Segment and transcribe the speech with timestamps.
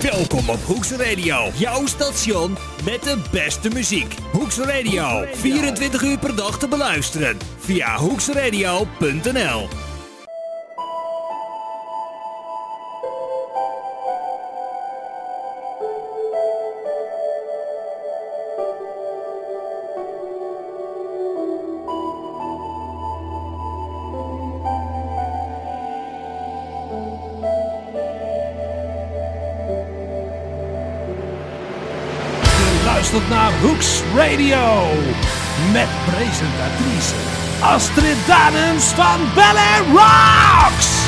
[0.00, 4.14] Welkom op Hoeks Radio, jouw station met de beste muziek.
[4.32, 9.85] Hoeks Radio, 24 uur per dag te beluisteren via hoeksradio.nl.
[33.66, 34.86] Hoeks Radio.
[35.72, 37.14] Met presentatrice
[37.60, 39.56] Astrid Danens van Bel
[39.92, 41.06] Rocks.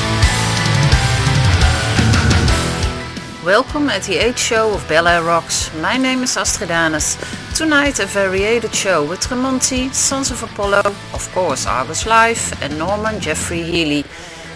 [3.45, 5.71] Welcome at the 8th show of Air Rocks.
[5.81, 7.17] My name is Astrid Danes.
[7.55, 10.81] Tonight a variated show with Tremonti, Sons of Apollo,
[11.13, 14.03] of course Argus Live, and Norman Jeffrey Healey.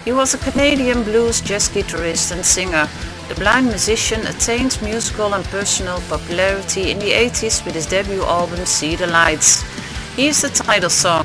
[0.04, 2.86] He was a Canadian blues jazz guitarist and singer.
[3.28, 8.66] The blind musician attained musical and personal popularity in the 80s with his debut album
[8.66, 9.62] See the Lights.
[10.14, 11.24] Here's the title song.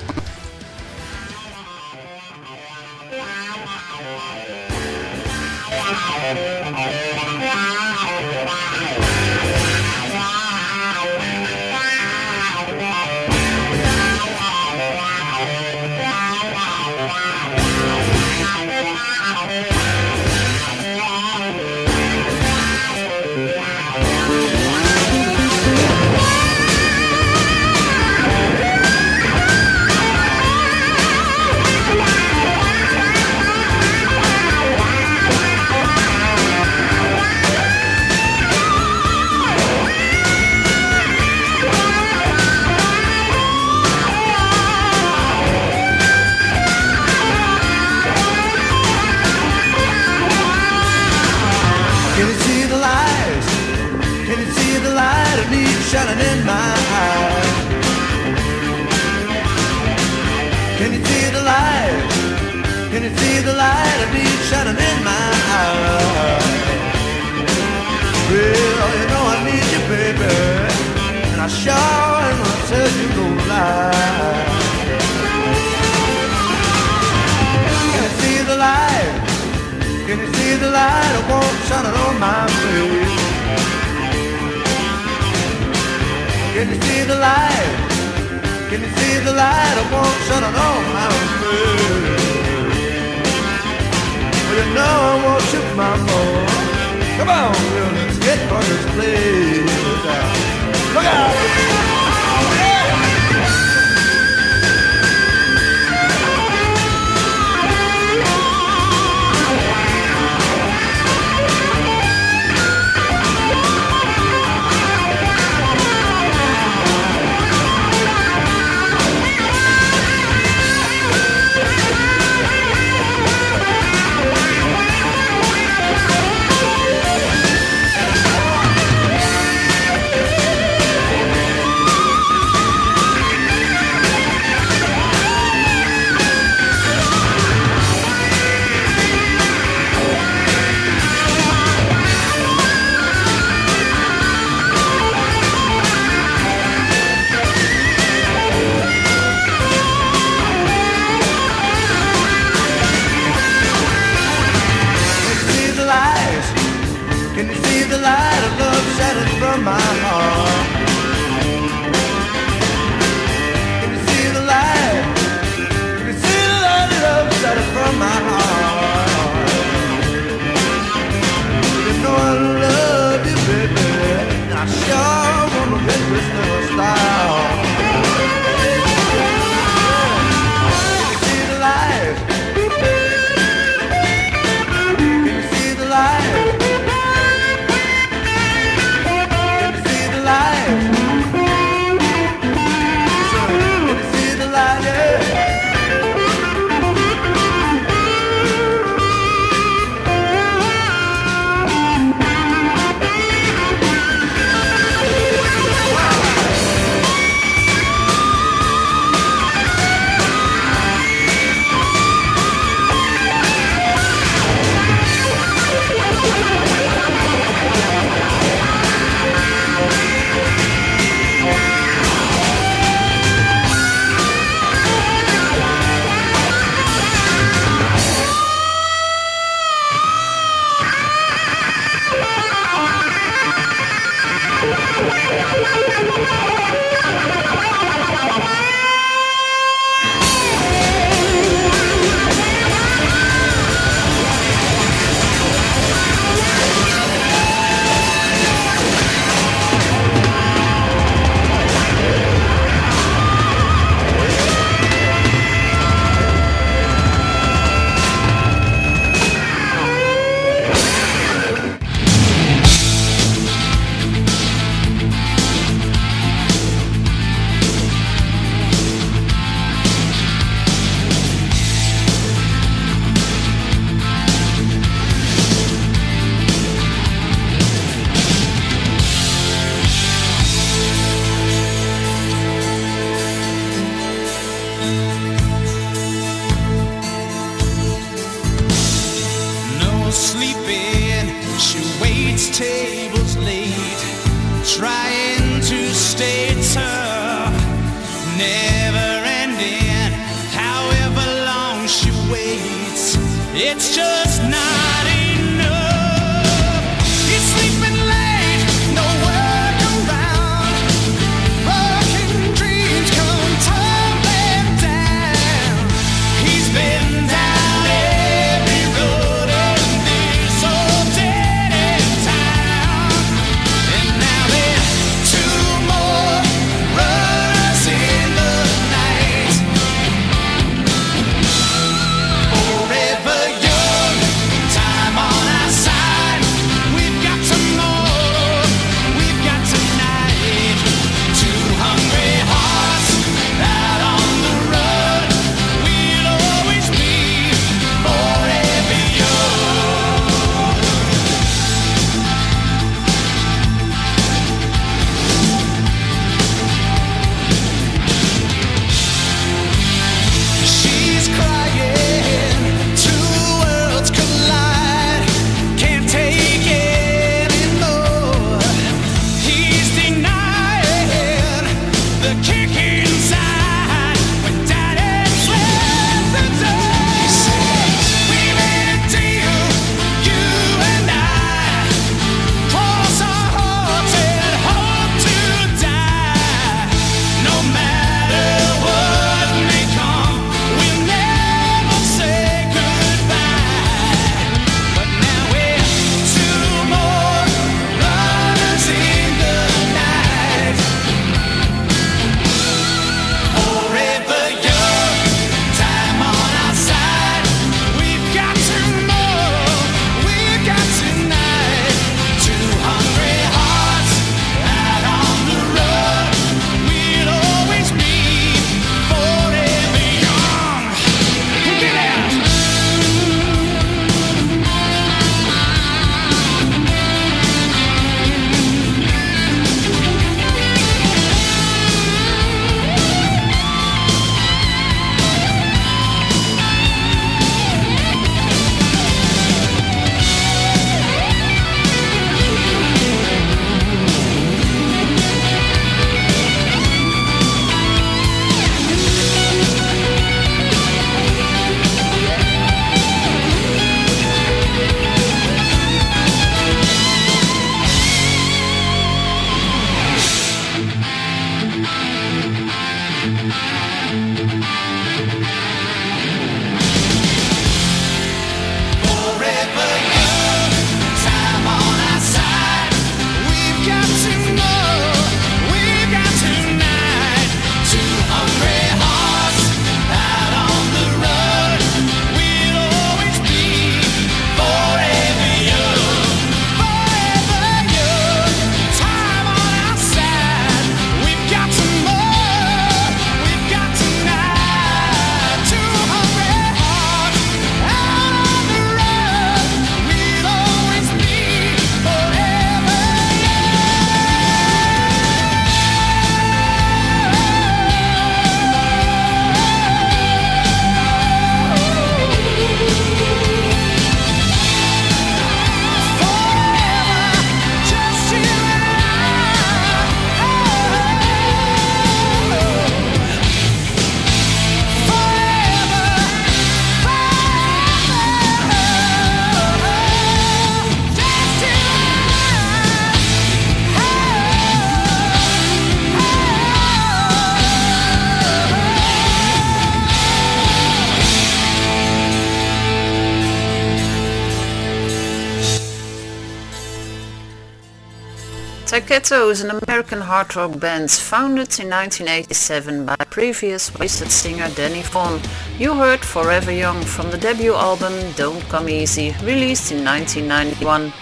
[549.29, 555.03] Tyketto is an American hard rock band founded in 1987 by previous Waysted singer Danny
[555.03, 555.39] Vaughn.
[555.77, 561.13] You heard Forever Young from the debut album Don't Come Easy, released in 1991.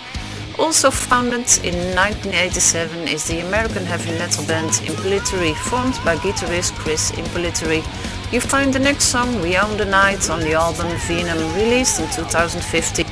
[0.57, 7.11] Also founded in 1987 is the American heavy metal band Impellitteri, formed by guitarist Chris
[7.11, 7.83] Impellitteri.
[8.31, 12.07] You find the next song We Own the Night on the album Venom, released in
[12.11, 13.05] 2015.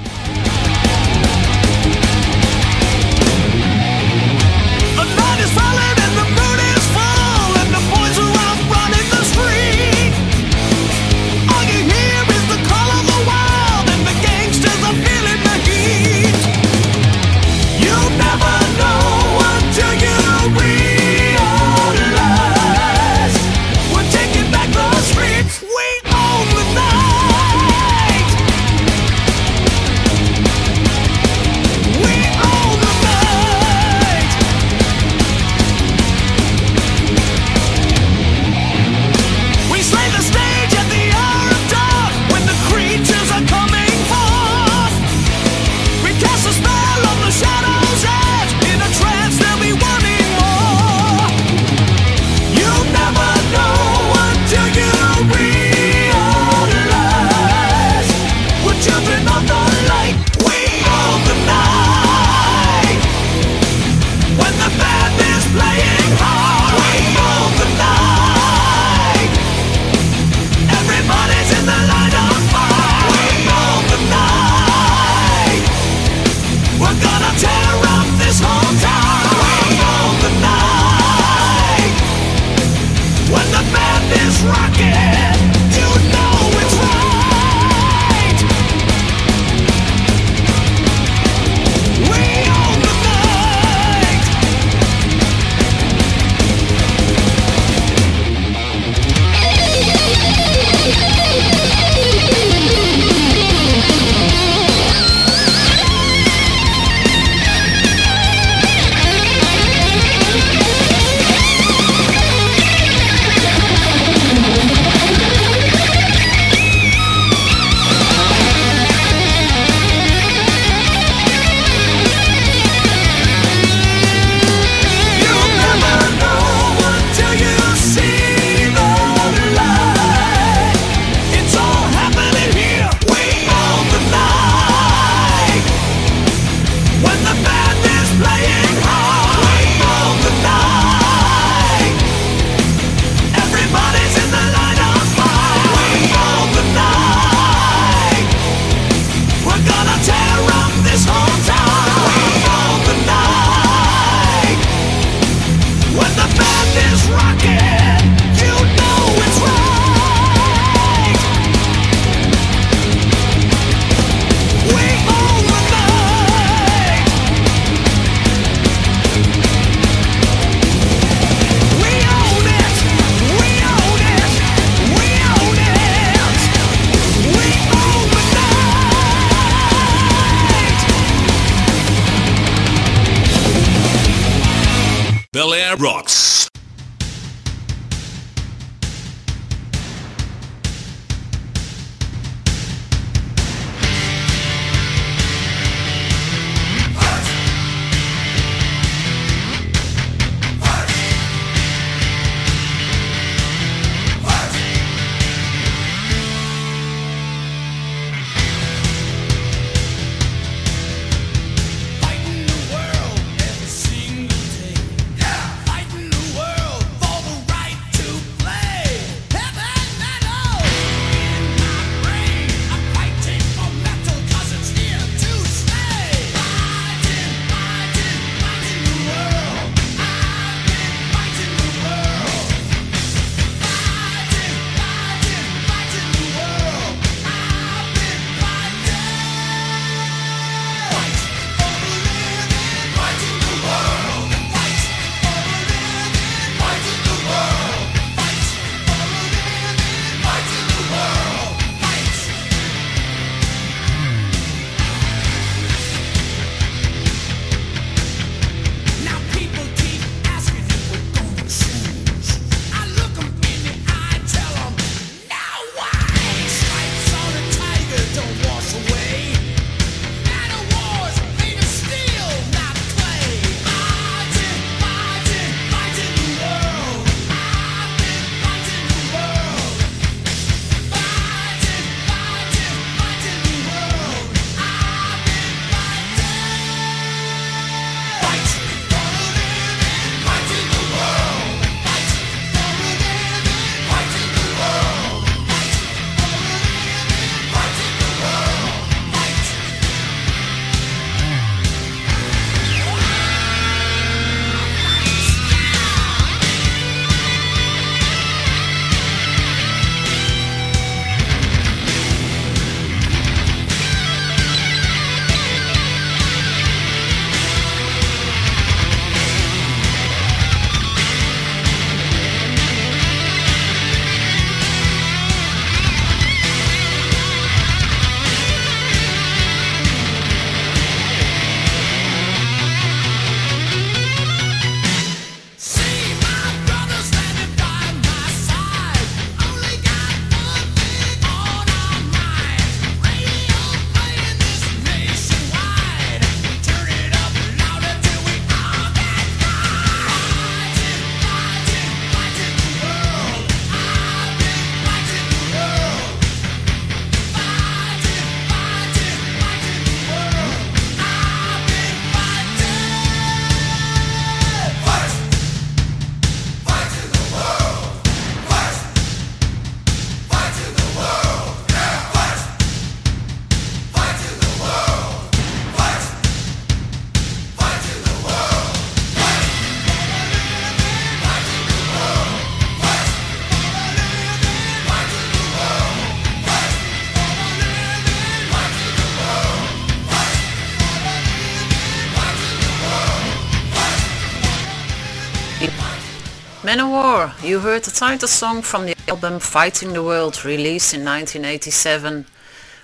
[397.56, 402.26] You heard the title song from the album Fighting the World, released in 1987.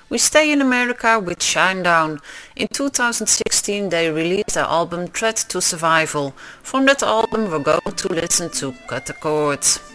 [0.08, 2.22] We stay in America with Shinedown.
[2.56, 6.34] In 2016 they released their album Threat to Survival.
[6.64, 9.91] From that album we're going to listen to Cut the Chords.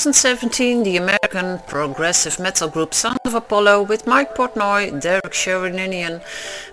[0.00, 6.22] 2017, the American progressive metal group Sons of Apollo with Mike Portnoy, Derek Sherinian,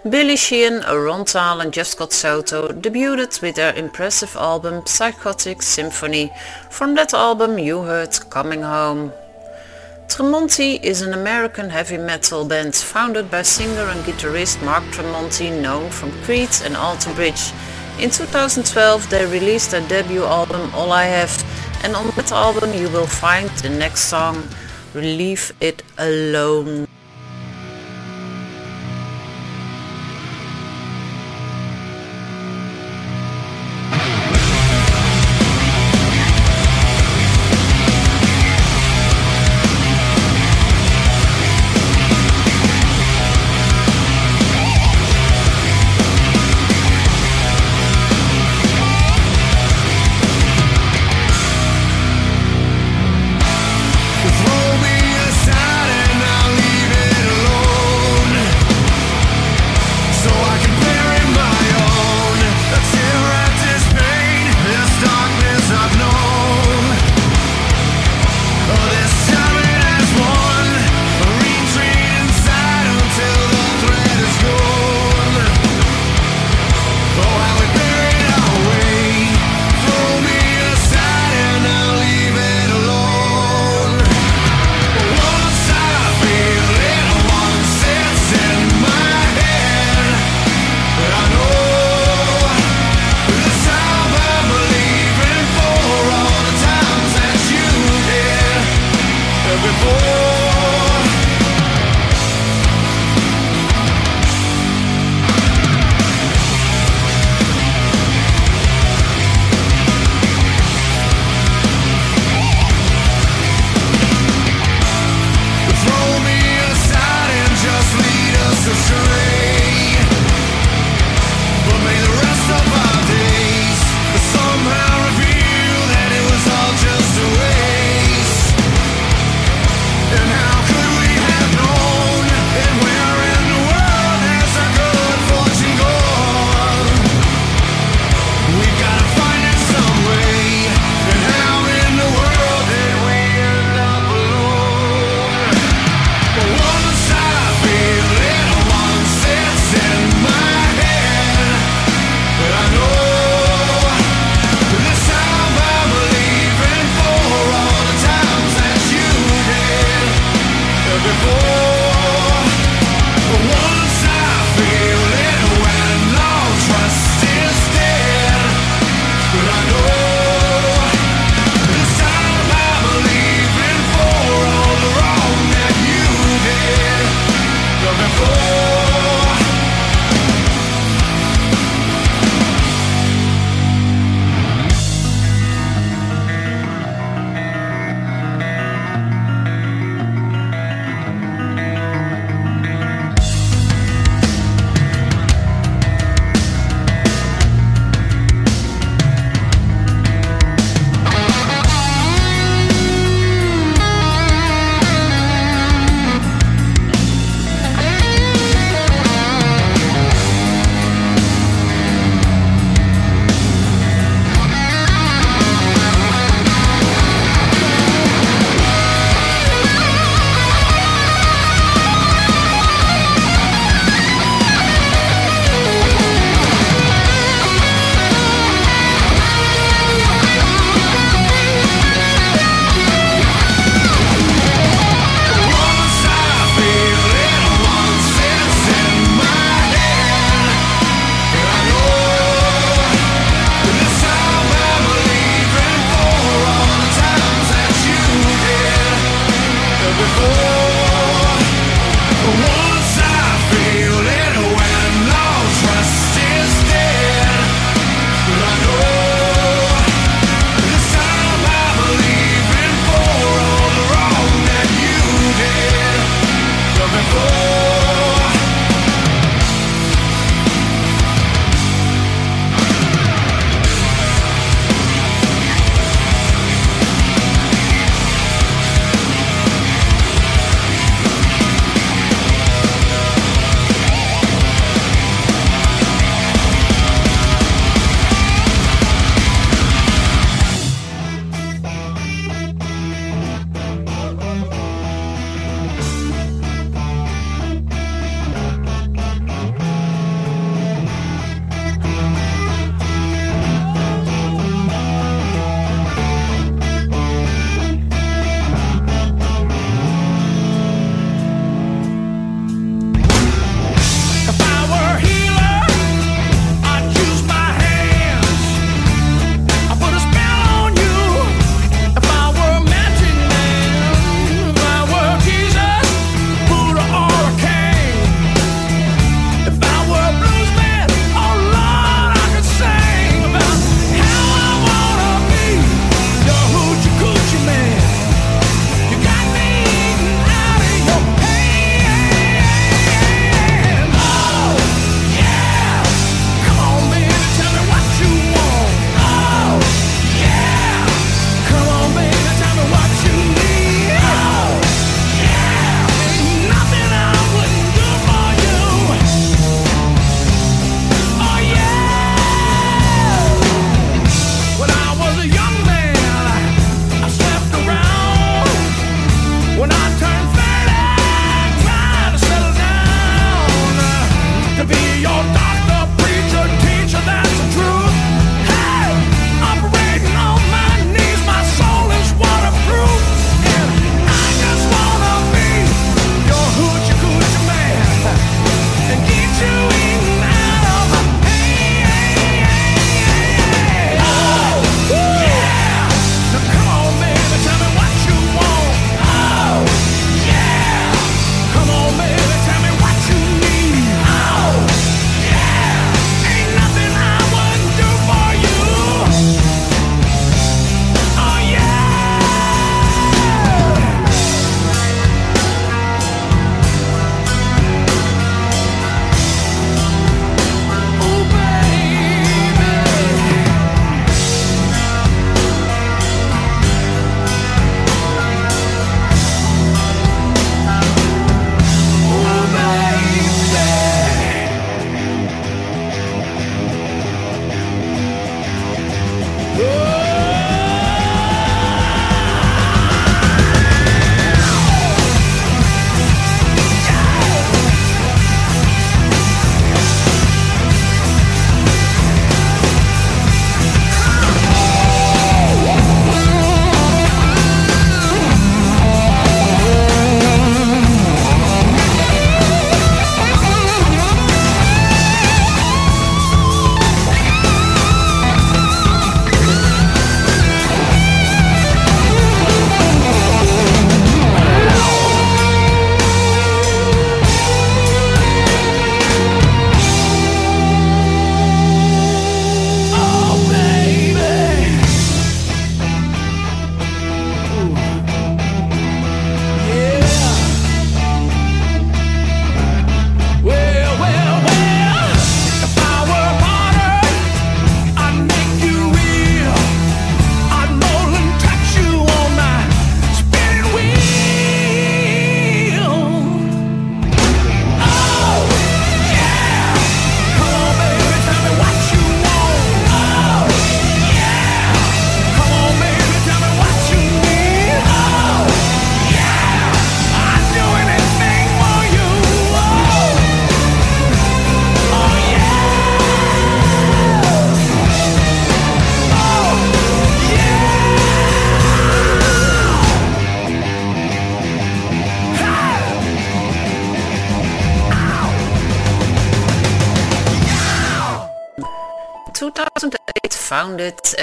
[0.09, 6.31] Billy Sheehan, Ron Thal and Jeff Scott Soto debuted with their impressive album Psychotic Symphony.
[6.69, 9.11] From that album you heard Coming Home.
[10.07, 15.89] Tremonti is an American heavy metal band founded by singer and guitarist Mark Tremonti known
[15.89, 17.51] from Creed and Alter Bridge.
[17.99, 22.89] In 2012 they released their debut album All I Have and on that album you
[22.89, 24.43] will find the next song
[24.93, 26.87] Leave It Alone.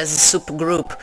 [0.04, 0.98] as a supergroup.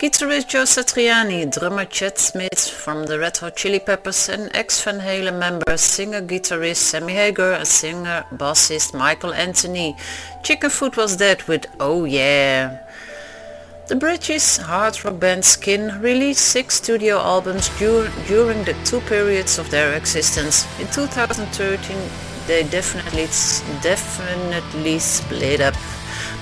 [0.00, 5.38] Guitarist Joe Satriani, drummer Chad Smith from the Red Hot Chili Peppers and ex-Van Halen
[5.38, 9.94] member, singer-guitarist Sammy Hagar and singer-bassist Michael Anthony.
[10.42, 12.78] Chickenfoot was dead with Oh Yeah!
[13.88, 19.58] The British hard rock band Skin released six studio albums dur during the two periods
[19.58, 20.66] of their existence.
[20.80, 21.96] In 2013
[22.46, 23.26] they definitely,
[23.82, 25.74] definitely split up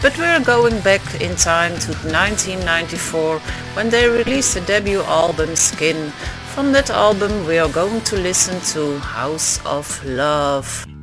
[0.05, 3.39] but we're going back in time to 1994
[3.73, 6.11] when they released the debut album Skin.
[6.53, 10.93] From that album we are going to listen to House of Love.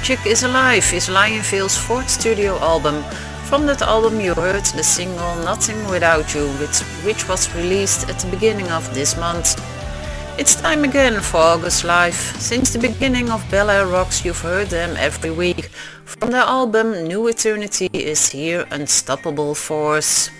[0.00, 3.04] Magic is Alive is Lionville's fourth studio album.
[3.44, 6.48] From that album you heard the single Nothing Without You,
[7.04, 9.60] which was released at the beginning of this month.
[10.38, 12.14] It's time again for August Live.
[12.40, 15.68] Since the beginning of Bel Air Rocks you've heard them every week.
[16.06, 20.30] From their album New Eternity is here Unstoppable Force.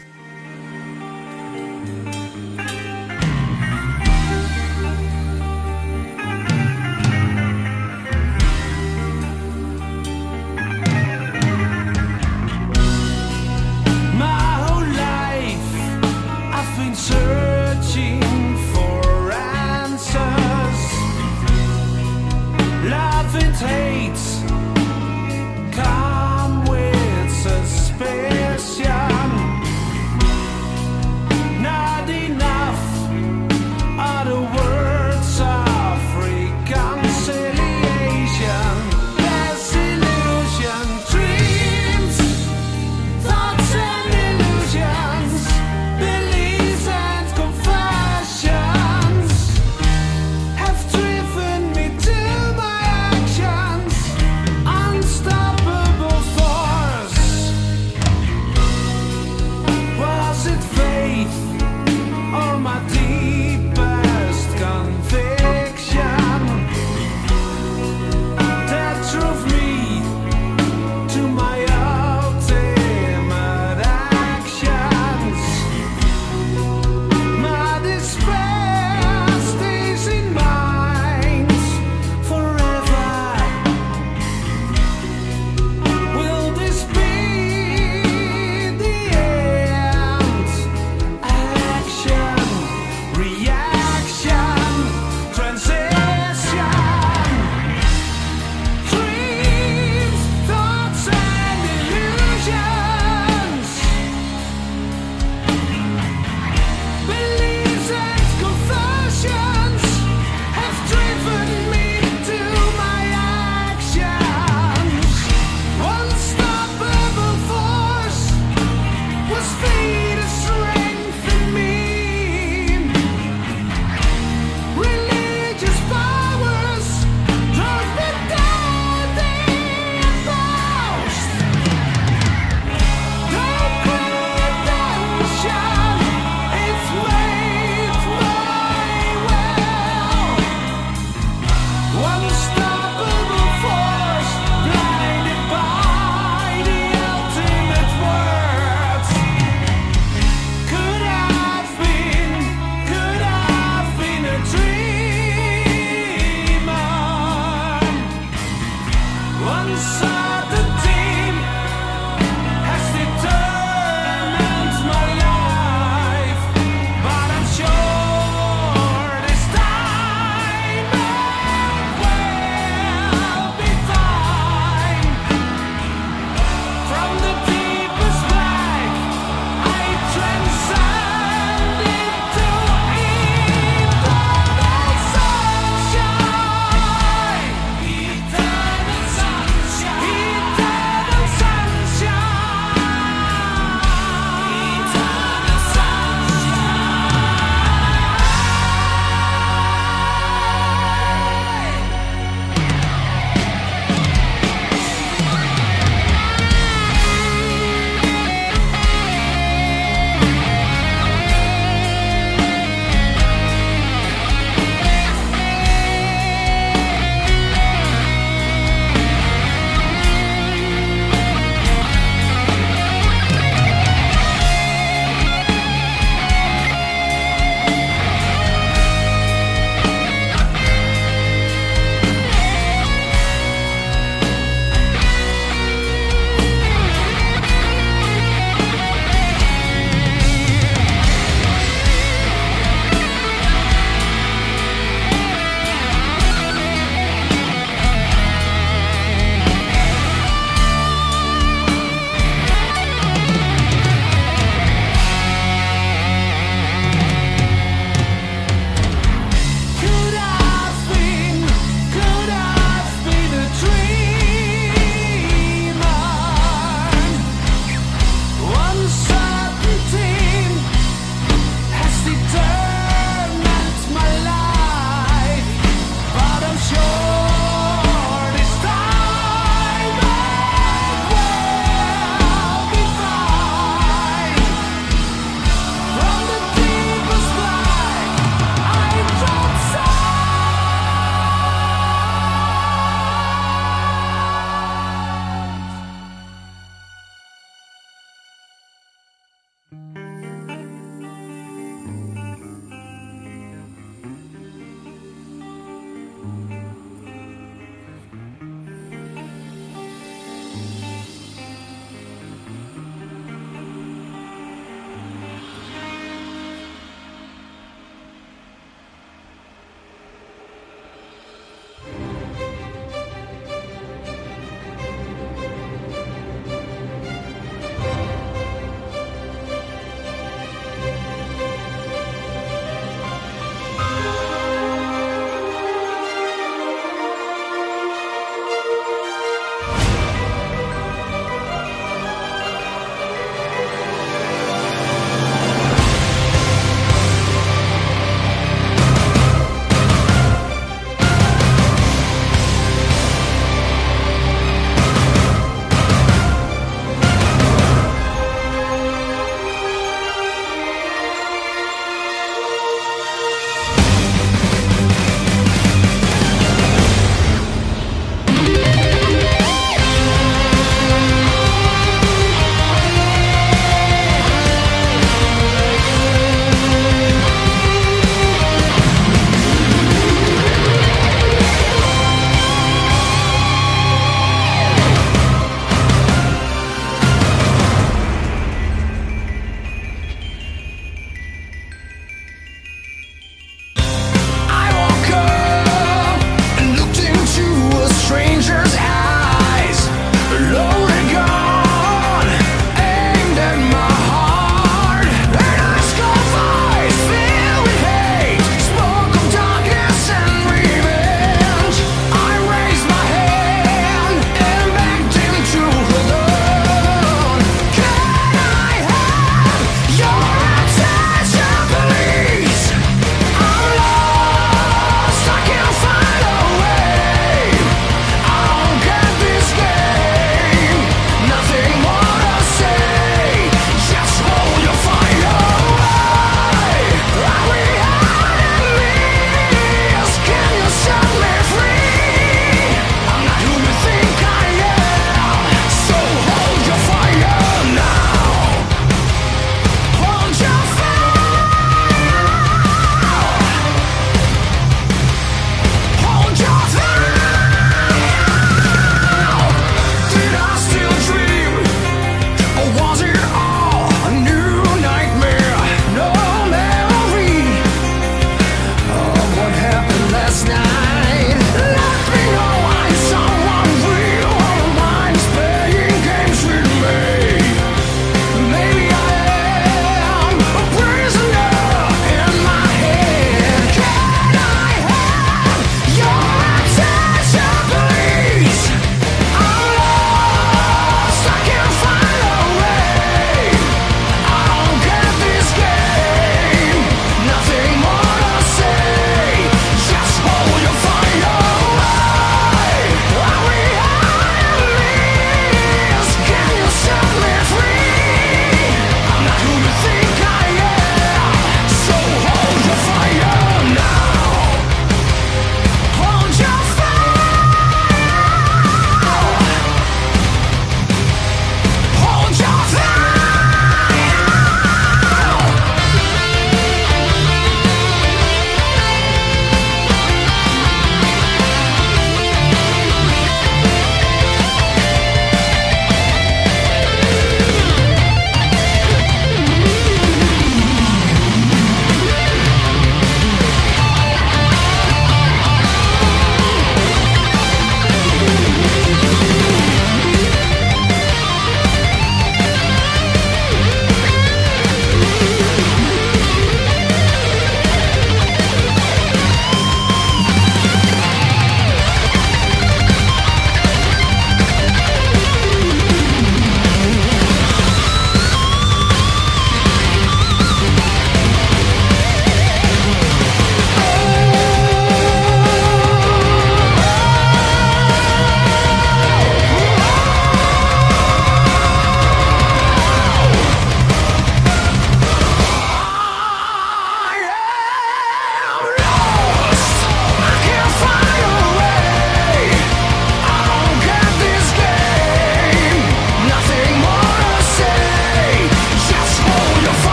[159.61, 160.30] sunshine.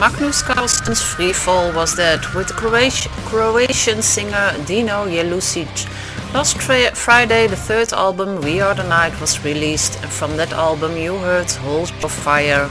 [0.00, 5.68] Magnus Karlsson's Free Fall was that with Croatian, Croatian singer Dino Jelusic.
[6.32, 6.56] Last
[6.96, 11.18] Friday, the third album We Are the Night was released, and from that album you
[11.18, 12.70] heard Hold Your Fire.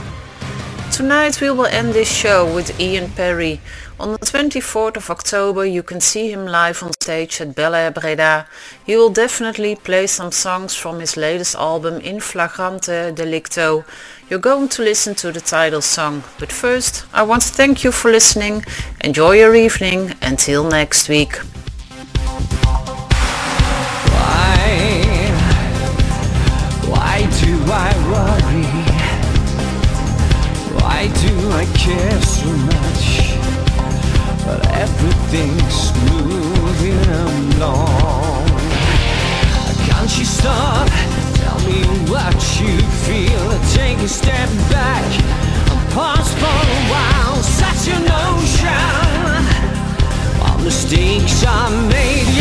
[0.90, 3.60] Tonight we will end this show with Ian Parry.
[4.00, 7.90] On the 24th of October you can see him live on stage at Bel Air
[7.90, 8.46] Breda.
[8.86, 13.84] He will definitely play some songs from his latest album In Flagrante Delicto.
[14.30, 16.24] You're going to listen to the title song.
[16.38, 18.64] But first, I want to thank you for listening.
[19.04, 20.14] Enjoy your evening.
[20.22, 21.36] Until next week.
[24.16, 24.70] Why,
[26.88, 28.64] why do I worry?
[30.80, 32.59] Why do I care so
[35.00, 37.00] everything's moving
[37.56, 38.46] along.
[39.88, 40.88] Can't you stop?
[41.40, 42.76] Tell me what you
[43.06, 43.46] feel.
[43.72, 45.04] Take a step back
[45.70, 47.36] and pause for a while.
[47.42, 49.40] Set your notion.
[50.40, 52.39] While mistakes are made,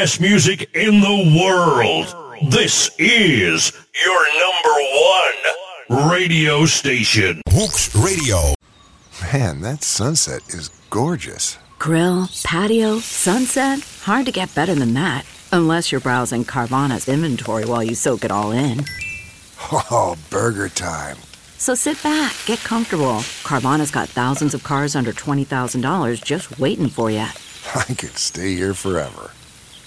[0.00, 2.06] best music in the world.
[2.50, 3.70] This is
[4.02, 4.76] your number
[5.98, 7.42] one radio station.
[7.50, 8.54] Hooks Radio.
[9.30, 11.58] Man, that sunset is gorgeous.
[11.78, 13.80] Grill, patio, sunset.
[14.04, 15.26] Hard to get better than that.
[15.52, 18.86] Unless you're browsing Carvana's inventory while you soak it all in.
[19.70, 21.18] Oh, burger time.
[21.58, 23.20] So sit back, get comfortable.
[23.44, 27.18] Carvana's got thousands of cars under $20,000 just waiting for you.
[27.74, 29.32] I could stay here forever.